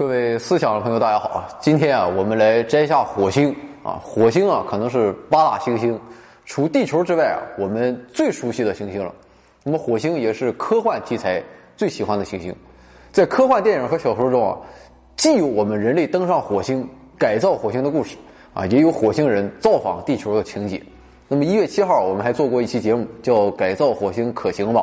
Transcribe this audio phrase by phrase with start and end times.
[0.00, 1.48] 各位思想的朋友，大家好啊！
[1.60, 4.00] 今天啊，我们来摘下火星啊。
[4.02, 6.00] 火星啊，可能是八大行星
[6.46, 9.14] 除地球之外啊，我们最熟悉的行星了。
[9.62, 11.42] 那么，火星也是科幻题材
[11.76, 12.50] 最喜欢的行星。
[13.12, 14.56] 在科幻电影和小说中啊，
[15.16, 18.16] 既有我们人类登上火星、改造火星的故事
[18.54, 20.82] 啊，也有火星人造访地球的情节。
[21.28, 24.80] 那么，一月七号我们还做过一期节目，叫《改造火星可行吗》。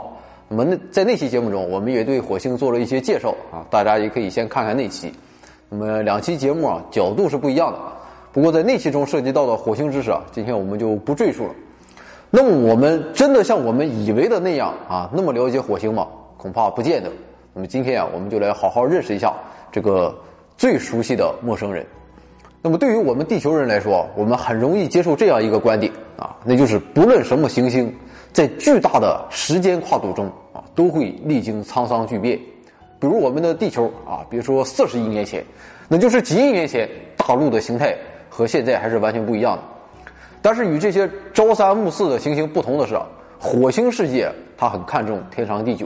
[0.49, 5.11] 那么那在那期节目中，我们也对火星做了一些介绍啊，大家也可以先看看那期。
[5.67, 7.77] 那么两期节目啊，角度是不一样的。
[8.31, 11.53] 不过在那期中涉及到的火星知识啊，今天我们就不赘述了。
[12.29, 16.07] 那么我们真的像我们以为的那样啊，那么了解火星吗？
[16.37, 17.11] 恐怕不见得。
[17.54, 19.34] 那么今天啊，我们就来好好认识一下
[19.70, 20.15] 这个
[20.55, 21.85] 最熟悉的陌生人。
[22.61, 27.93] 那么对于我们地球人来说，我们很容易接受这样一个观点啊，那就是不论什么行星。
[28.33, 32.39] 在巨大的时间跨度中啊，都会历经沧桑巨变。
[32.99, 35.43] 比如我们的地球啊，比如说四十亿年前，
[35.87, 37.95] 那就是几亿年前，大陆的形态
[38.29, 39.61] 和现在还是完全不一样的。
[40.41, 42.99] 但是与这些朝三暮四的行星不同的是，
[43.39, 45.85] 火星世界它很看重天长地久。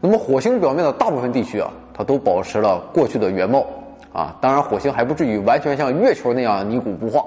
[0.00, 3.66] 那么火星表面的大部分地区啊，它都保持了过去的原貌
[4.12, 4.34] 啊。
[4.40, 7.22] 当然，火星还不至于完全像月球那样泥古不化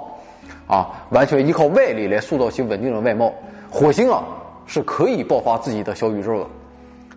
[0.65, 3.31] 啊，完全依靠外力来塑造其稳定的外貌。
[3.69, 4.23] 火星啊。
[4.71, 6.47] 是可以爆发自己的小宇宙的。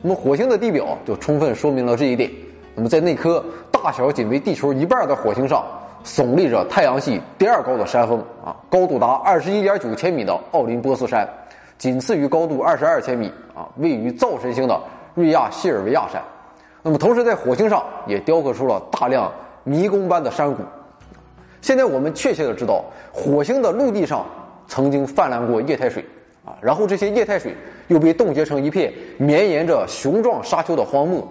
[0.02, 2.28] 那么火星的地表就充分说明了这一点。
[2.74, 5.64] 那么在那颗大小仅为地球一半的火星上，
[6.04, 11.28] 耸立着太阳系第二高的山峰啊，高度达二十一点九千米的奥林波斯山，
[11.78, 14.76] 仅次于高度二十二千米啊，位于灶神星的
[15.14, 16.20] 瑞亚西尔维亚山。
[16.82, 20.60] 那么同时在火星上也雕刻出了大量迷宫般的山谷。
[21.60, 24.26] 现在我们确切的知道，火星的陆地上
[24.66, 26.04] 曾经泛滥过液态水。
[26.44, 27.54] 啊，然后这些液态水
[27.88, 31.26] 又被冻结成一片绵延着雄壮沙丘的荒漠。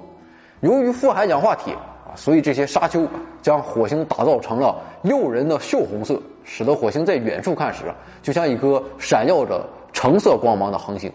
[0.62, 3.08] 由于富含氧化铁啊，所以这些沙丘
[3.42, 7.84] 将火星打造成了诱人的锈红色，使得火星在远处看时
[8.22, 11.12] 就像一颗闪耀着橙色光芒的恒星。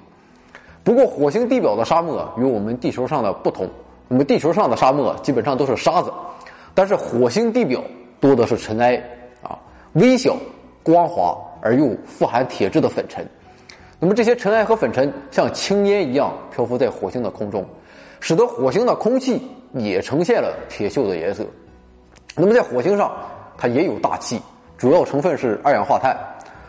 [0.85, 3.69] 不过，火星地表的沙漠与我们地球上的不同。
[4.09, 6.11] 我们，地球上的沙漠基本上都是沙子，
[6.73, 7.83] 但是火星地表
[8.21, 8.97] 多的是尘埃
[9.43, 9.59] 啊，
[9.95, 10.35] 微小、
[10.83, 13.27] 光滑而又富含铁质的粉尘。
[14.01, 17.67] 那么这些尘埃和粉尘像青烟一样漂浮在火星的空中，
[18.21, 19.43] 使得火星的空气
[19.73, 21.45] 也呈现了铁锈的颜色。
[22.37, 23.13] 那么在火星上，
[23.57, 24.41] 它也有大气，
[24.77, 26.17] 主要成分是二氧化碳。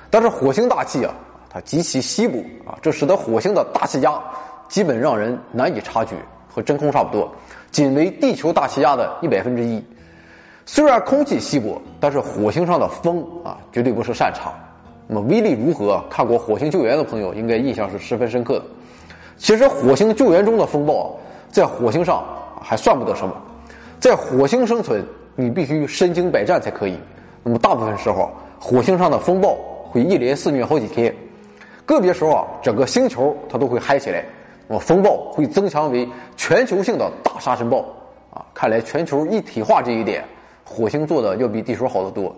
[0.09, 1.13] 但是火星大气啊，
[1.51, 4.19] 它极其稀薄啊，这使得火星的大气压
[4.67, 6.15] 基本让人难以察觉，
[6.51, 7.31] 和真空差不多，
[7.69, 9.83] 仅为地球大气压的一百分之一。
[10.65, 14.51] 虽然空气稀薄，但是火星上的风啊，绝对不是善茬。
[15.11, 15.99] 那么威力如何？
[16.07, 18.65] 看过《火星救援》的朋友应该印象是十分深刻的。
[19.37, 21.17] 其实《火星救援》中的风暴
[21.49, 22.23] 在火星上
[22.61, 23.33] 还算不得什么，
[23.99, 25.03] 在火星生存
[25.35, 26.95] 你必须身经百战才可以。
[27.41, 29.57] 那么大部分时候，火星上的风暴
[29.89, 31.11] 会一连肆虐好几天，
[31.87, 34.23] 个别时候啊，整个星球它都会嗨起来，
[34.67, 37.83] 那么风暴会增强为全球性的大沙尘暴
[38.31, 38.45] 啊！
[38.53, 40.23] 看来全球一体化这一点，
[40.63, 42.35] 火星做的要比地球好得多。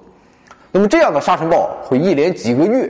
[0.72, 2.90] 那么这样的沙尘暴会一连几个月，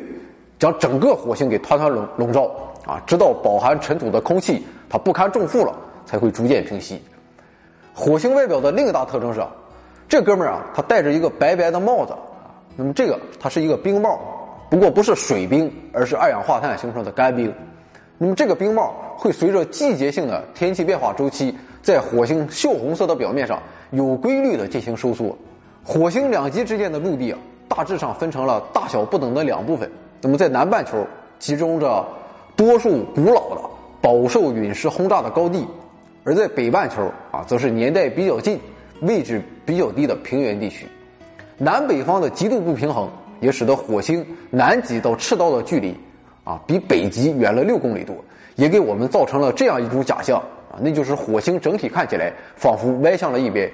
[0.60, 2.52] 将整个火星给团团笼笼罩
[2.86, 5.76] 啊，直到饱含尘土的空气它不堪重负了，
[6.06, 7.02] 才会逐渐平息。
[7.94, 9.42] 火星外表的另一大特征是，
[10.08, 12.14] 这哥们儿啊，他戴着一个白白的帽子
[12.76, 14.20] 那么这个它是一个冰帽，
[14.70, 17.54] 不过不是水冰，而是二氧化碳形成的干冰。
[18.18, 25.36] 那么这个冰帽会随着季节性的天气变化周期，在火星锈红色的表面上有规律的进行收缩。
[25.84, 27.40] 火星两极之间的陆地啊。
[27.74, 29.90] 大致上分成了大小不等的两部分。
[30.22, 31.08] 那么在南半球
[31.40, 32.06] 集中着
[32.54, 33.62] 多数古老的、
[34.02, 35.66] 饱受陨石轰炸的高地，
[36.26, 38.60] 而在北半球啊，则是年代比较近、
[39.04, 40.86] 位置比较低的平原地区。
[41.58, 43.10] 南北方的极度不平衡，
[43.40, 45.96] 也使得火星南极到赤道的距离
[46.44, 48.14] 啊，比北极远了六公里多，
[48.58, 50.38] 也给我们造成了这样一种假象
[50.70, 53.72] 啊，那就是火星整体看起来仿佛歪向了一边。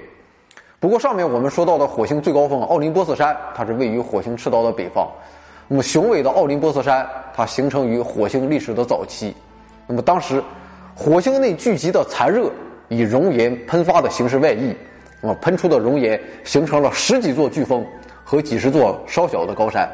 [0.80, 5.08] 不过，上面我们说到的火星最高峰奥林波斯山，它是位于火星赤道的北方。
[5.66, 7.04] 那么，雄伟的奥林波斯山，
[7.34, 9.34] 它形成于火星历史的早期。
[9.88, 10.40] 那么，当时
[10.94, 12.48] 火星内聚集的残热
[12.86, 14.72] 以熔岩喷发的形式外溢，
[15.20, 17.84] 那么喷出的熔岩形成了十几座飓风
[18.22, 19.90] 和几十座稍小的高山。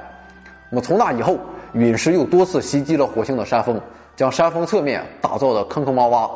[0.69, 1.39] 那么，从那以后，
[1.73, 3.81] 陨石又多次袭击了火星的山峰，
[4.17, 6.31] 将山峰侧面打造的坑坑洼洼。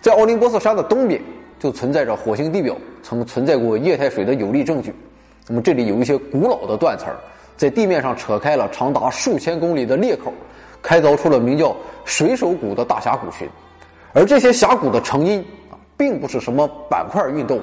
[0.00, 1.20] 在奥林波斯山的东边。
[1.56, 4.92] 就存在着火星地表曾存在过液态水的有力证据。
[5.46, 7.14] 那么这里有一些古老的断层，
[7.54, 10.32] 在地面上扯开了长达数千公里的裂口，
[10.80, 13.46] 开凿出了名叫水手谷的大峡谷群。
[14.14, 15.40] 而这些峡谷的成因
[15.70, 17.60] 啊，并不是什么板块运动，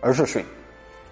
[0.00, 0.44] 而是水。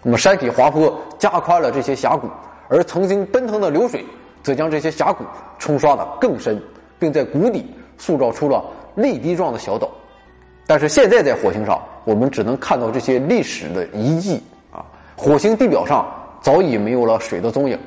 [0.04, 2.28] 那么山体滑坡加宽了这些峡谷，
[2.68, 4.04] 而曾经奔腾的流水
[4.40, 5.24] 则将这些峡谷
[5.58, 6.62] 冲刷的更深，
[6.96, 7.66] 并在谷底
[7.98, 9.90] 塑造出了泪滴状的小岛。
[10.66, 14.84] 但是现在在火星上，我们只能看到这些历史的遗迹啊，
[15.16, 16.06] 火星地表上
[16.40, 17.78] 早已没有了水的踪影。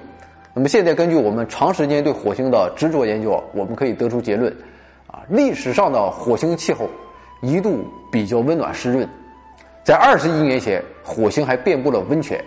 [0.54, 4.52] 那么现在根据我们长时间对火星的执着研究，我们可以得出结论，
[5.08, 6.90] 啊，历史上的火星气候
[7.42, 9.08] 一度比较温暖湿润，
[9.84, 12.44] 在二十亿年前，火星还遍布了温泉。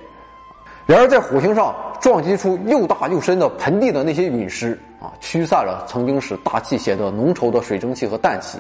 [0.87, 8.59] 然而在火星上撞击出又大又深的盆地的那些陨石啊，驱散了曾经使大气显得浓稠的水蒸气和氮气，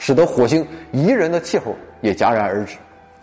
[0.00, 2.76] 使得火星宜人的气候也戛然而止。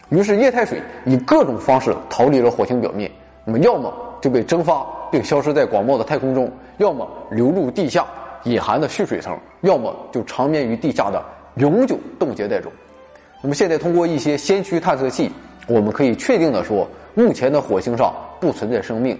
[0.07, 3.11] 于是液态水以各种方式逃离了火星表面，
[3.43, 4.87] 那么要么就被蒸发。
[5.09, 8.05] 并消失在广袤的太空中，要么流入地下
[8.43, 11.23] 隐含的蓄水层，要么就长眠于地下的
[11.55, 12.69] 永久冻结带中。
[13.41, 15.31] 那么现在通过一些先驱探测器，
[15.65, 19.17] 我们可以确定的说，目前的火星上不存在生命。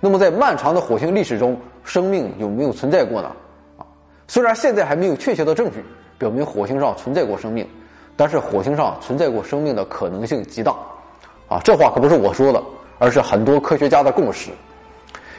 [0.00, 3.30] 那么在漫长的火星历史中，生命有没有存在过呢？
[3.76, 3.86] 啊，
[4.26, 5.84] 虽然现在还没有确切的证据
[6.18, 7.66] 表明火星上存在过生命，
[8.16, 10.74] 但是火星上存在过生命的可能性极大。
[11.48, 12.62] 啊，这话可不是我说的，
[12.98, 14.50] 而是很多科学家的共识。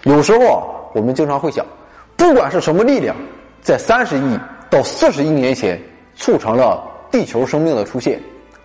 [0.03, 1.63] 有时候啊，我们经常会想，
[2.15, 3.15] 不管是什么力量，
[3.61, 4.39] 在三十亿
[4.69, 5.79] 到四十亿年前
[6.15, 8.19] 促成了地球生命的出现，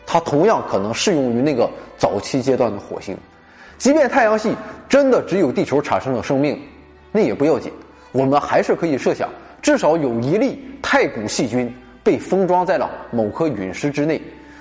[0.06, 1.68] 它同样可能适用于那个
[1.98, 3.16] 早期阶段的火星。
[3.76, 4.54] 即便太阳系
[4.88, 6.58] 真的只有地球产生了生命，
[7.10, 7.72] 那也不要紧，
[8.12, 9.28] 我们还是可以设想，
[9.60, 11.70] 至少有一粒太古细菌
[12.04, 14.20] 被封装在了某颗陨石之内，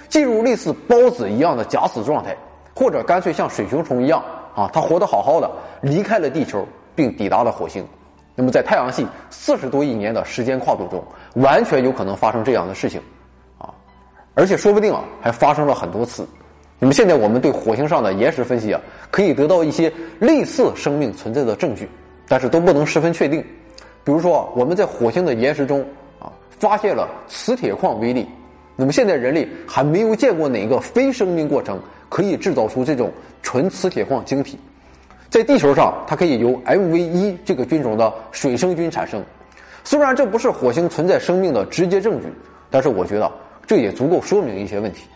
[0.10, 2.36] 进入类似孢子一样的假死状态，
[2.74, 4.24] 或者干脆像水熊虫一样。
[4.56, 5.50] 啊，它活得好好的，
[5.82, 6.64] 离开了地球，
[6.94, 7.84] 并抵达了火星。
[8.36, 11.04] 那么，在太阳系四十多亿年的时间跨度中，
[11.42, 13.02] 完全有可能发生这样的事情，
[13.58, 13.74] 啊，
[14.36, 16.28] 而且说不定啊，还发生了很多次。
[16.78, 18.80] 那么，现在我们对火星上的岩石分析啊，
[19.10, 21.90] 可以得到一些类似生命存在的证据，
[22.28, 23.44] 但是都不能十分确定。
[24.04, 25.84] 比如说，我们在火星的岩石中，
[26.64, 28.26] 发现了磁铁矿微粒。
[28.78, 31.78] 那么，现在人类还没有见过哪个非生命过程。
[32.10, 33.12] 可以制造出这种
[33.42, 34.56] 纯磁铁矿晶体，
[35.32, 39.20] 在地球上，它可以由 Mv 一这个菌种的水生菌产生。
[39.84, 42.28] 虽然这不是火星存在生命的直接证据，
[42.70, 43.32] 但是我觉得
[43.66, 45.08] 这也足够说明一些问题。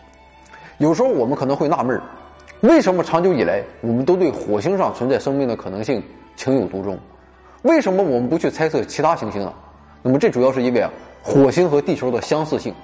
[0.78, 2.00] 有时候我们可能会纳闷
[2.62, 6.02] 为什么长久以来我们都对火星上存在生命的可能性
[6.34, 6.98] 情有独钟？
[7.62, 9.54] 为什么我们不去猜测其他行星呢？
[10.02, 10.90] 那么这主要是因为啊，
[11.28, 12.74] 火星和地球的相似性，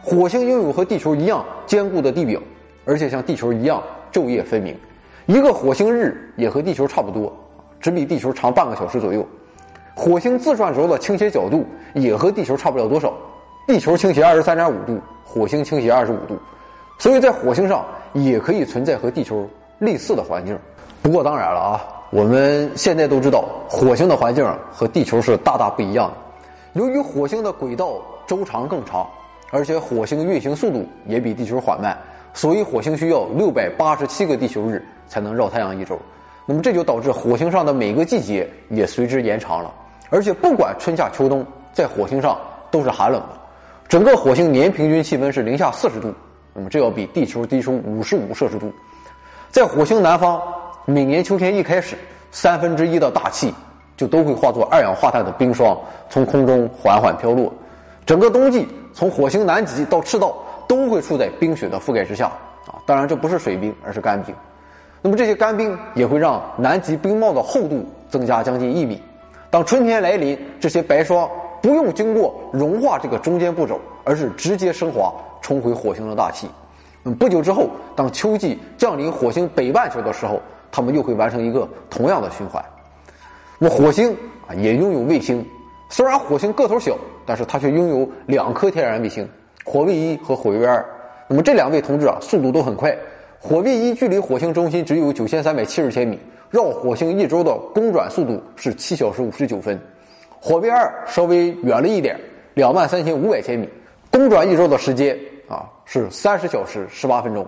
[0.00, 2.40] 火星拥有和地球一样坚固的地表。
[2.84, 4.74] 而且像地球一样昼夜分明，
[5.26, 7.30] 一个火星日也和地球差不多，
[7.80, 9.26] 只比地球长半个小时左右。
[9.96, 13.12] 火星自转轴的倾斜角度也和地球差不了多少，
[13.66, 16.38] 地球倾斜二十三点五度，火星倾斜二十五度，
[16.98, 19.44] 所以在火星上也可以存在和地球
[19.80, 20.56] 类似的环境。
[21.02, 26.27] 不过当然了啊，我们现在都知道火星的环境和地球是大大不一样的。
[26.78, 29.04] 由于火星的轨道周长更长，
[29.50, 31.98] 而且火星运行速度也比地球缓慢。
[32.32, 35.98] 所以，火星需要六百八十七个地球日才能绕太阳一周，
[36.46, 39.74] 那么这就导致火星上的每个季节也随之延长了。
[40.08, 42.38] 而且，不管春夏秋冬，在火星上
[42.70, 43.30] 都是寒冷的。
[43.88, 46.14] 整个火星年平均气温是零下四十度，
[46.54, 48.72] 那么这要比地球低出五十五摄氏度。
[49.50, 50.40] 在火星南方，
[50.84, 51.96] 每年秋天一开始，
[52.30, 53.52] 三分之一的大气
[53.98, 55.76] 就都会化作二氧化碳的冰霜，
[56.08, 57.52] 从空中缓缓飘落。
[58.06, 60.34] 整个冬季，从火星南极到赤道。
[60.68, 62.26] 都会处在冰雪的覆盖之下
[62.66, 62.76] 啊！
[62.84, 64.34] 当然，这不是水冰，而是干冰。
[65.00, 69.00] 那么这些干冰也会让南极冰帽的厚度增加将近一米。
[69.48, 71.26] 当春天来临，这些白霜
[71.62, 76.46] 不用经过融化这个中间步骤，而是直接升华冲回火星的大气。
[77.04, 80.38] 嗯不久之后，当秋季降临火星北半球的时候，
[80.70, 82.62] 它们又会完成一个同样的循环。
[83.58, 85.44] 那么火星啊也拥有卫星，
[85.88, 86.96] 虽然火星个头小，
[87.26, 89.28] 但是它却拥有两颗天然卫星。
[89.64, 90.84] 火卫一和火卫二，
[91.28, 92.96] 那么这两位同志啊，速度都很快。
[93.40, 96.18] 火卫一距离火星中心只有九千三百七十千米，
[96.50, 99.78] 绕火星一周的公转速度是七小时五十九分。
[100.40, 102.18] 火卫二稍微远了一点，
[102.54, 103.68] 两万三千五百千米，
[104.10, 107.46] 公转一周的时间啊是三十小时十八分钟。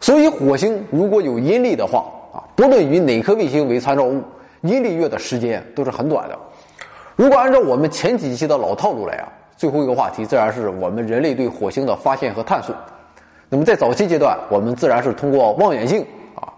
[0.00, 4.22] 所以火星如果有阴历的话啊，不论以哪颗卫星为参照物，
[4.64, 6.38] 阴历月的时间都是很短的。
[7.16, 9.28] 如果按照我们前几期的老套路来啊。
[9.56, 12.74] 最后一个话题自然是我们人类对火星的发现和探索。
[13.48, 16.04] 那么在早期阶段，我们自然是通过望远镜
[16.34, 16.52] 啊，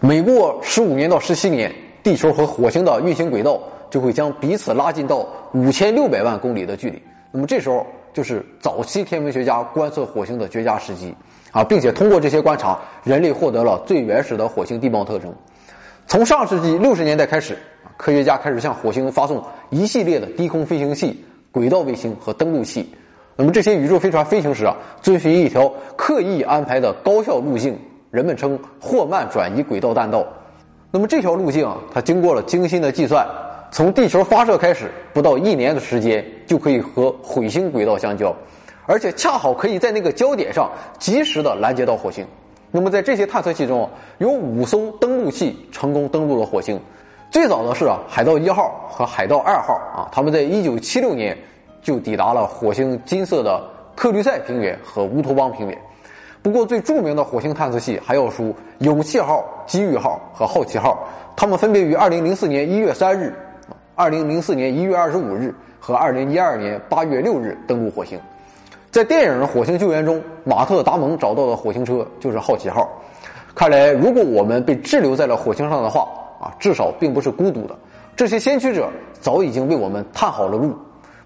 [0.00, 7.00] 每过十五年到十七年，地球和火星的运行轨道就会将彼此拉近到五千六百万公里的距离。
[7.30, 11.14] 那么这时候就是早期天文学家观测火星的绝佳时机，
[11.52, 15.32] 啊，并且通过这些观察，人类获得了最原始的火星地貌特征。
[16.10, 17.56] 从上世纪六十年代开始，
[17.96, 22.92] 科学家开始向火星发送一系列的低空飞行器、轨道卫星和登陆器。
[23.36, 27.78] 那么这些宇宙飞船飞行时啊，遵循一条刻意安排的高效路径，
[28.10, 30.26] 人们称霍曼转移轨道弹道。
[30.90, 33.24] 那么这条路径啊，它经过了精心的计算，
[33.70, 38.34] 从地球发射开始，不到一年的时间就可以和彗星轨道相交。
[38.84, 42.26] 而且恰好可以在那个焦点上及时的拦截到火星。
[42.70, 46.80] 那么在这些探测器中，有五艘登陆器成功登陆了火星。
[47.30, 51.36] 最早的是啊，海盗一号和海盗二号啊，他们在一九七六年
[51.82, 53.62] 就抵达了火星金色的
[53.94, 55.78] 克律塞平原和乌托邦平原。
[56.42, 63.34] 不过最著名的火星探测器还要数勇气号、机遇号和好奇号，他们分别于二零零四年一月三日、
[63.94, 68.18] 二零零四年一月二十五日和二零一二年八月六日登陆火星。
[68.90, 72.90] 在电影《火星救援》中，马特·达蒙找到的火星车就是好奇号。
[73.54, 76.08] 看来，如果我们被滞留在了火星上的话，
[76.40, 77.78] 啊，至少并不是孤独的。
[78.16, 80.74] 这些先驱者早已经为我们探好了路。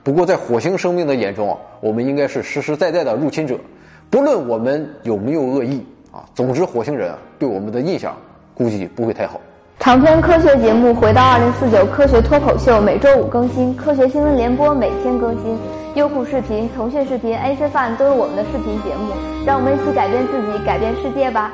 [0.02, 3.59] 不过，在火星生命的眼中啊，我们应该是实实在在的入侵者，
[4.11, 6.28] 不论我们有没有恶意啊。
[6.35, 8.14] 总之，火星人对我们的印象
[8.52, 9.40] 估计不会太好。
[9.84, 15.58] 长篇科学节目《回到二零四九科学脱口秀》每周五更新，科学新闻联播每天更新。
[15.94, 19.12] 优酷视频、腾讯视频、AC Fun 都有我们的视频节目，
[19.44, 21.52] 让我们一起改变自己，改变世界吧。